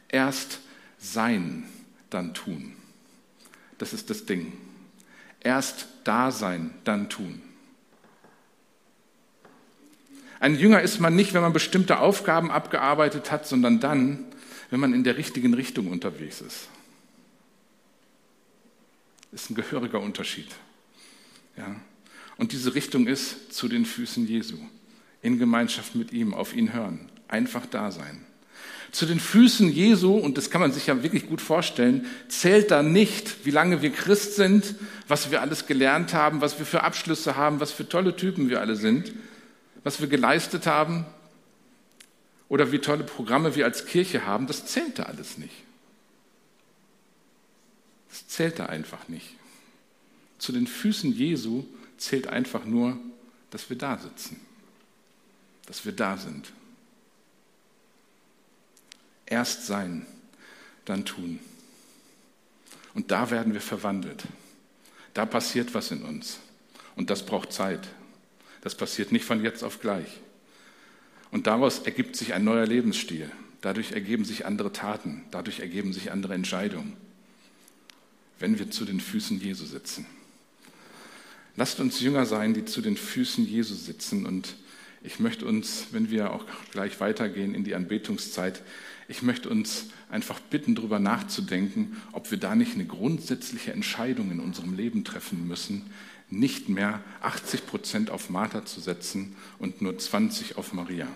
Erst 0.07 0.59
sein 0.99 1.67
dann 2.09 2.33
tun. 2.33 2.73
Das 3.77 3.93
ist 3.93 4.09
das 4.09 4.25
Ding. 4.25 4.53
Erst 5.39 5.87
da 6.03 6.31
sein, 6.31 6.73
dann 6.83 7.09
tun. 7.09 7.41
Ein 10.39 10.57
Jünger 10.57 10.81
ist 10.81 10.99
man 10.99 11.15
nicht, 11.15 11.33
wenn 11.33 11.41
man 11.41 11.53
bestimmte 11.53 11.99
Aufgaben 11.99 12.51
abgearbeitet 12.51 13.31
hat, 13.31 13.47
sondern 13.47 13.79
dann, 13.79 14.25
wenn 14.69 14.79
man 14.79 14.93
in 14.93 15.03
der 15.03 15.17
richtigen 15.17 15.53
Richtung 15.53 15.87
unterwegs 15.87 16.41
ist. 16.41 16.67
Ist 19.31 19.49
ein 19.49 19.55
gehöriger 19.55 19.99
Unterschied. 19.99 20.47
Ja. 21.57 21.75
Und 22.37 22.51
diese 22.51 22.75
Richtung 22.75 23.07
ist 23.07 23.53
zu 23.53 23.67
den 23.67 23.85
Füßen 23.85 24.27
Jesu, 24.27 24.57
in 25.21 25.39
Gemeinschaft 25.39 25.95
mit 25.95 26.13
ihm, 26.13 26.33
auf 26.33 26.55
ihn 26.55 26.71
hören, 26.71 27.09
einfach 27.27 27.65
da 27.65 27.91
sein. 27.91 28.23
Zu 28.91 29.05
den 29.05 29.19
Füßen 29.19 29.69
Jesu, 29.71 30.15
und 30.15 30.37
das 30.37 30.49
kann 30.49 30.61
man 30.61 30.71
sich 30.71 30.87
ja 30.87 31.03
wirklich 31.03 31.27
gut 31.27 31.41
vorstellen, 31.41 32.05
zählt 32.29 32.71
da 32.71 32.83
nicht, 32.83 33.45
wie 33.45 33.51
lange 33.51 33.81
wir 33.81 33.91
Christ 33.91 34.35
sind, 34.35 34.75
was 35.07 35.29
wir 35.31 35.41
alles 35.41 35.65
gelernt 35.65 36.13
haben, 36.13 36.41
was 36.41 36.57
wir 36.59 36.65
für 36.65 36.83
Abschlüsse 36.83 37.35
haben, 37.35 37.59
was 37.59 37.71
für 37.71 37.87
tolle 37.87 38.15
Typen 38.15 38.49
wir 38.49 38.61
alle 38.61 38.75
sind, 38.75 39.13
was 39.83 39.99
wir 39.99 40.07
geleistet 40.07 40.65
haben 40.67 41.05
oder 42.49 42.71
wie 42.71 42.79
tolle 42.79 43.03
Programme 43.03 43.55
wir 43.55 43.65
als 43.65 43.85
Kirche 43.85 44.25
haben. 44.25 44.47
Das 44.47 44.65
zählt 44.65 44.99
da 44.99 45.03
alles 45.03 45.37
nicht. 45.37 45.55
Das 48.09 48.27
zählt 48.27 48.59
da 48.59 48.67
einfach 48.67 49.07
nicht. 49.09 49.35
Zu 50.37 50.51
den 50.51 50.67
Füßen 50.67 51.11
Jesu 51.11 51.65
zählt 51.97 52.27
einfach 52.27 52.65
nur, 52.65 52.97
dass 53.49 53.69
wir 53.69 53.77
da 53.77 53.97
sitzen, 53.97 54.39
dass 55.65 55.85
wir 55.85 55.91
da 55.91 56.17
sind. 56.17 56.51
Erst 59.27 59.65
sein, 59.65 60.05
dann 60.85 61.05
tun. 61.05 61.39
Und 62.93 63.11
da 63.11 63.29
werden 63.29 63.53
wir 63.53 63.61
verwandelt. 63.61 64.23
Da 65.13 65.25
passiert 65.25 65.73
was 65.73 65.91
in 65.91 66.01
uns. 66.01 66.39
Und 66.95 67.09
das 67.09 67.25
braucht 67.25 67.53
Zeit. 67.53 67.87
Das 68.61 68.75
passiert 68.75 69.11
nicht 69.11 69.25
von 69.25 69.43
jetzt 69.43 69.63
auf 69.63 69.79
gleich. 69.79 70.07
Und 71.29 71.45
daraus 71.45 71.79
ergibt 71.79 72.15
sich 72.15 72.33
ein 72.33 72.43
neuer 72.43 72.65
Lebensstil. 72.65 73.29
Dadurch 73.61 73.91
ergeben 73.91 74.25
sich 74.25 74.45
andere 74.45 74.71
Taten. 74.71 75.23
Dadurch 75.29 75.59
ergeben 75.59 75.93
sich 75.93 76.11
andere 76.11 76.33
Entscheidungen. 76.33 76.95
Wenn 78.39 78.57
wir 78.59 78.71
zu 78.71 78.85
den 78.85 78.99
Füßen 78.99 79.39
Jesu 79.39 79.65
sitzen. 79.65 80.05
Lasst 81.55 81.79
uns 81.79 81.99
Jünger 81.99 82.25
sein, 82.25 82.53
die 82.53 82.65
zu 82.65 82.81
den 82.81 82.95
Füßen 82.97 83.45
Jesu 83.45 83.75
sitzen. 83.75 84.25
Und 84.25 84.55
ich 85.03 85.19
möchte 85.19 85.45
uns, 85.45 85.87
wenn 85.91 86.09
wir 86.09 86.31
auch 86.31 86.45
gleich 86.71 86.99
weitergehen 86.99 87.53
in 87.53 87.63
die 87.63 87.75
Anbetungszeit, 87.75 88.61
ich 89.07 89.21
möchte 89.21 89.49
uns 89.49 89.87
einfach 90.09 90.39
bitten, 90.39 90.75
darüber 90.75 90.99
nachzudenken, 90.99 91.97
ob 92.11 92.29
wir 92.31 92.37
da 92.37 92.55
nicht 92.55 92.73
eine 92.73 92.85
grundsätzliche 92.85 93.71
Entscheidung 93.71 94.31
in 94.31 94.39
unserem 94.39 94.73
Leben 94.75 95.03
treffen 95.03 95.47
müssen, 95.47 95.89
nicht 96.29 96.67
mehr 96.67 97.01
80 97.21 97.65
Prozent 97.67 98.09
auf 98.09 98.29
Martha 98.29 98.65
zu 98.65 98.81
setzen 98.81 99.35
und 99.59 99.81
nur 99.81 99.97
20 99.97 100.57
auf 100.57 100.73
Maria. 100.73 101.07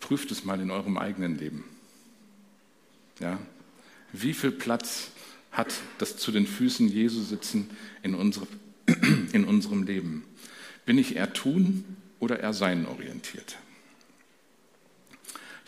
Prüft 0.00 0.30
es 0.30 0.44
mal 0.44 0.60
in 0.60 0.70
eurem 0.70 0.96
eigenen 0.96 1.38
Leben. 1.38 1.64
Ja? 3.20 3.38
Wie 4.12 4.32
viel 4.32 4.52
Platz 4.52 5.10
hat 5.50 5.74
das 5.98 6.16
zu 6.16 6.32
den 6.32 6.46
Füßen 6.46 6.88
Jesu 6.88 7.22
sitzen 7.22 7.70
in, 8.02 8.14
unsere, 8.14 8.46
in 9.32 9.44
unserem 9.44 9.82
Leben? 9.82 10.24
Bin 10.86 10.98
ich 10.98 11.16
eher 11.16 11.32
tun 11.32 11.84
oder 12.20 12.40
eher 12.40 12.52
sein 12.52 12.86
orientiert? 12.86 13.56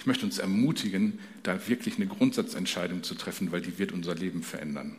Ich 0.07 0.09
möchte 0.09 0.25
uns 0.25 0.39
ermutigen, 0.39 1.19
da 1.43 1.67
wirklich 1.67 1.97
eine 1.97 2.07
Grundsatzentscheidung 2.07 3.03
zu 3.03 3.17
treffen, 3.17 3.51
weil 3.51 3.61
die 3.61 3.77
wird 3.77 3.91
unser 3.91 4.15
Leben 4.15 4.45
verändern. 4.45 4.95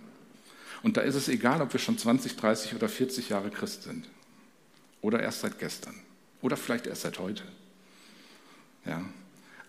Und 0.84 0.98
da 0.98 1.02
ist 1.02 1.16
es 1.16 1.30
egal, 1.30 1.62
ob 1.62 1.72
wir 1.72 1.80
schon 1.80 1.98
20, 1.98 2.36
30 2.36 2.76
oder 2.76 2.90
40 2.90 3.30
Jahre 3.30 3.50
Christ 3.50 3.84
sind. 3.84 4.06
Oder 5.00 5.22
erst 5.22 5.40
seit 5.40 5.60
gestern. 5.60 5.96
Oder 6.42 6.58
vielleicht 6.58 6.88
erst 6.88 7.04
seit 7.04 7.20
heute. 7.20 7.44
Ja. 8.86 9.02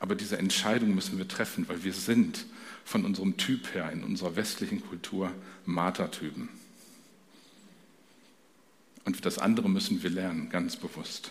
Aber 0.00 0.16
diese 0.16 0.38
Entscheidung 0.38 0.92
müssen 0.92 1.18
wir 1.18 1.28
treffen, 1.28 1.68
weil 1.68 1.84
wir 1.84 1.92
sind 1.92 2.44
von 2.84 3.04
unserem 3.04 3.36
Typ 3.36 3.72
her 3.74 3.92
in 3.92 4.02
unserer 4.02 4.34
westlichen 4.34 4.84
Kultur 4.84 5.30
Martertypen. 5.66 6.48
Und 9.04 9.24
das 9.24 9.38
andere 9.38 9.70
müssen 9.70 10.02
wir 10.02 10.10
lernen, 10.10 10.50
ganz 10.50 10.74
bewusst. 10.74 11.30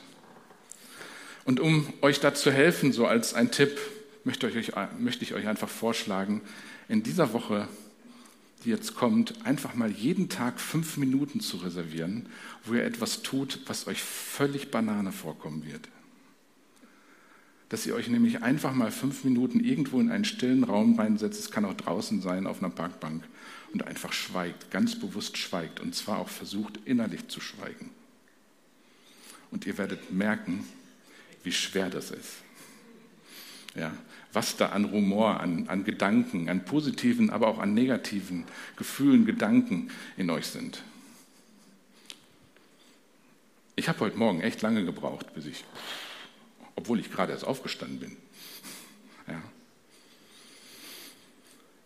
Und 1.43 1.59
um 1.59 1.91
euch 1.99 2.21
da 2.21 2.33
zu 2.33 2.53
helfen, 2.53 2.93
so 2.93 3.05
als 3.05 3.33
ein 3.33 3.51
Tipp, 3.51 3.77
möchte 4.27 4.49
ich, 4.49 4.55
euch, 4.57 4.71
möchte 4.99 5.23
ich 5.23 5.33
euch 5.33 5.47
einfach 5.47 5.69
vorschlagen, 5.69 6.41
in 6.89 7.01
dieser 7.01 7.31
Woche, 7.31 7.67
die 8.63 8.69
jetzt 8.69 8.93
kommt, 8.93 9.45
einfach 9.45 9.73
mal 9.73 9.89
jeden 9.89 10.27
Tag 10.27 10.59
fünf 10.59 10.97
Minuten 10.97 11.39
zu 11.39 11.57
reservieren, 11.57 12.27
wo 12.65 12.73
ihr 12.73 12.83
etwas 12.83 13.23
tut, 13.23 13.61
was 13.67 13.87
euch 13.87 14.03
völlig 14.03 14.69
Banane 14.69 15.13
vorkommen 15.13 15.65
wird. 15.65 15.87
Dass 17.69 17.85
ihr 17.85 17.95
euch 17.95 18.09
nämlich 18.09 18.43
einfach 18.43 18.73
mal 18.73 18.91
fünf 18.91 19.23
Minuten 19.23 19.61
irgendwo 19.61 19.99
in 20.01 20.11
einen 20.11 20.25
stillen 20.25 20.65
Raum 20.65 20.99
reinsetzt, 20.99 21.39
es 21.39 21.51
kann 21.51 21.63
auch 21.63 21.73
draußen 21.73 22.21
sein, 22.21 22.47
auf 22.47 22.61
einer 22.61 22.71
Parkbank, 22.71 23.23
und 23.71 23.87
einfach 23.87 24.11
schweigt, 24.11 24.71
ganz 24.71 24.99
bewusst 24.99 25.37
schweigt, 25.37 25.79
und 25.79 25.95
zwar 25.95 26.19
auch 26.19 26.29
versucht, 26.29 26.79
innerlich 26.83 27.29
zu 27.29 27.39
schweigen. 27.39 27.91
Und 29.51 29.65
ihr 29.65 29.77
werdet 29.77 30.11
merken, 30.11 30.65
wie 31.43 31.53
schwer 31.53 31.89
das 31.89 32.11
ist. 32.11 32.46
Ja, 33.77 33.93
was 34.33 34.57
da 34.57 34.69
an 34.69 34.85
Rumor, 34.85 35.39
an, 35.39 35.67
an 35.67 35.83
Gedanken, 35.83 36.49
an 36.49 36.65
positiven, 36.65 37.29
aber 37.29 37.47
auch 37.47 37.59
an 37.59 37.75
negativen 37.75 38.45
Gefühlen, 38.75 39.25
Gedanken 39.25 39.91
in 40.17 40.31
euch 40.31 40.47
sind. 40.47 40.81
Ich 43.75 43.87
habe 43.87 43.99
heute 43.99 44.17
Morgen 44.17 44.41
echt 44.41 44.63
lange 44.63 44.83
gebraucht, 44.83 45.35
bis 45.35 45.45
ich, 45.45 45.63
obwohl 46.75 46.99
ich 46.99 47.11
gerade 47.11 47.31
erst 47.33 47.45
aufgestanden 47.45 47.99
bin. 47.99 48.17
Ja. 49.27 49.43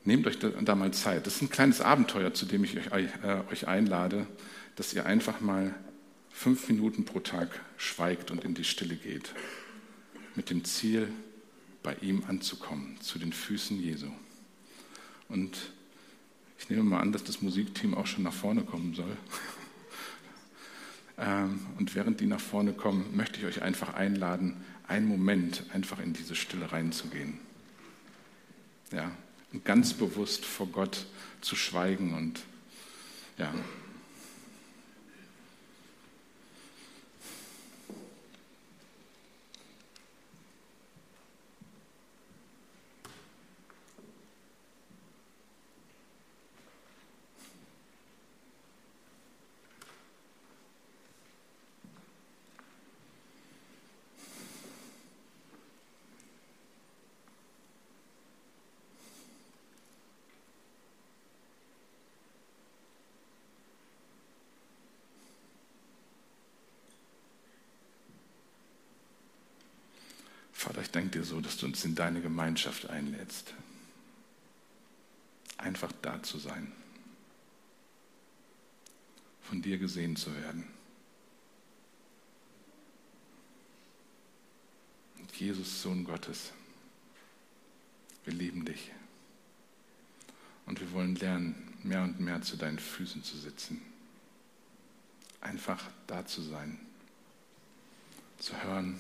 Nehmt 0.06 0.26
euch 0.26 0.40
da, 0.40 0.76
mal 0.76 0.94
Zeit. 0.94 1.28
Das 1.28 1.36
ist 1.36 1.42
ein 1.42 1.50
kleines 1.50 1.82
Abenteuer, 1.82 2.34
zu 2.34 2.46
dem 2.46 2.64
ich 2.64 2.78
äh, 2.78 3.10
euch 3.52 3.68
einlade, 3.68 4.26
dass 4.78 4.94
ihr 4.94 5.06
einfach 5.06 5.42
mal 5.42 5.76
fünf 6.32 6.70
Minuten 6.70 7.04
pro 7.04 7.20
Tag 7.20 7.50
schweigt 7.76 8.32
und 8.32 8.46
in 8.46 8.54
die 8.54 8.64
Stille 8.64 8.96
geht. 8.96 9.34
Mit 10.36 10.50
dem 10.50 10.64
Ziel, 10.64 11.12
bei 11.84 11.96
ihm 11.96 12.24
anzukommen, 12.28 13.00
zu 13.02 13.20
den 13.20 13.34
Füßen 13.34 13.80
Jesu. 13.80 14.08
Und 15.30 15.58
ich 16.60 16.70
nehme 16.70 16.84
mal 16.84 17.00
an, 17.00 17.12
dass 17.12 17.24
das 17.24 17.42
Musikteam 17.42 17.94
auch 17.94 18.06
schon 18.06 18.24
nach 18.24 18.34
vorne 18.34 18.64
kommen 18.64 18.94
soll. 18.94 19.18
Ähm, 21.18 21.60
und 21.78 21.94
während 21.94 22.20
die 22.20 22.26
nach 22.26 22.40
vorne 22.40 22.74
kommen, 22.74 23.16
möchte 23.16 23.40
ich 23.40 23.46
euch 23.46 23.62
einfach 23.62 23.94
einladen, 23.94 24.64
einen 24.88 25.06
Moment 25.06 25.66
einfach 25.72 26.00
in 26.00 26.14
diese 26.14 26.36
Stille 26.36 26.72
reinzugehen. 26.72 27.38
Ja, 28.92 29.12
und 29.54 29.64
ganz 29.64 29.94
bewusst 29.94 30.46
vor 30.46 30.66
Gott 30.68 31.06
zu 31.42 31.56
schweigen 31.56 32.16
und 32.16 32.42
ja, 33.38 33.54
Vater, 70.62 70.84
ich 70.84 70.92
danke 70.92 71.10
dir 71.10 71.24
so, 71.24 71.42
dass 71.42 71.58
du 71.58 71.66
uns 71.66 71.84
in 71.86 71.96
deine 71.96 72.22
Gemeinschaft 72.22 72.88
einlädst. 72.88 73.56
Einfach 75.58 75.92
da 76.04 76.22
zu 76.22 76.38
sein. 76.38 76.72
Von 79.42 79.64
dir 79.64 79.80
gesehen 79.80 80.16
zu 80.16 80.32
werden. 80.36 80.68
Und 85.18 85.36
Jesus, 85.36 85.82
Sohn 85.82 86.04
Gottes, 86.04 86.52
wir 88.26 88.34
lieben 88.34 88.64
dich. 88.64 88.92
Und 90.68 90.80
wir 90.80 90.92
wollen 90.92 91.16
lernen, 91.16 91.76
mehr 91.82 92.04
und 92.04 92.20
mehr 92.20 92.44
zu 92.44 92.56
deinen 92.56 92.78
Füßen 92.78 93.24
zu 93.24 93.36
sitzen. 93.36 93.82
Einfach 95.42 95.90
da 96.06 96.24
zu 96.28 96.44
sein, 96.44 96.80
zu 98.38 98.56
hören, 98.62 99.00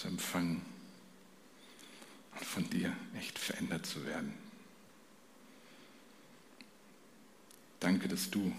zu 0.00 0.08
empfangen 0.08 0.62
und 2.32 2.44
von 2.44 2.70
dir 2.70 2.96
echt 3.18 3.38
verändert 3.38 3.84
zu 3.84 4.06
werden. 4.06 4.32
Danke, 7.80 8.08
dass 8.08 8.30
du 8.30 8.50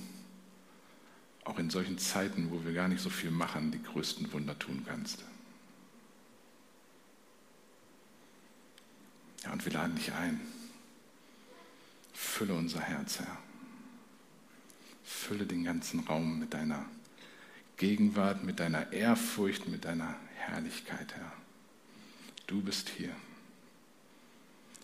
auch 1.44 1.58
in 1.58 1.72
solchen 1.72 1.98
Zeiten, 1.98 2.52
wo 2.52 2.64
wir 2.64 2.74
gar 2.74 2.88
nicht 2.88 3.02
so 3.02 3.10
viel 3.10 3.32
machen, 3.32 3.72
die 3.72 3.82
größten 3.82 4.32
Wunder 4.34 4.58
tun 4.60 4.86
kannst. 4.88 5.24
Ja, 9.44 9.52
und 9.52 9.66
wir 9.66 9.72
laden 9.72 9.96
dich 9.96 10.14
ein. 10.14 10.40
Fülle 12.14 12.54
unser 12.54 12.82
Herz, 12.82 13.20
Herr. 13.20 13.38
Fülle 15.04 15.48
den 15.48 15.64
ganzen 15.64 16.02
Raum 16.02 16.38
mit 16.38 16.54
deiner 16.54 16.86
Gegenwart, 17.78 18.44
mit 18.44 18.60
deiner 18.60 18.94
Ehrfurcht, 18.94 19.68
mit 19.68 19.86
deiner 19.86 20.16
Herrlichkeit, 20.42 21.14
Herr. 21.16 21.32
Du 22.48 22.62
bist 22.62 22.90
hier 22.90 23.16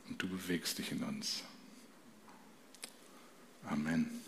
und 0.07 0.21
du 0.21 0.29
bewegst 0.29 0.77
dich 0.77 0.91
in 0.91 1.03
uns. 1.03 1.43
Amen. 3.65 4.23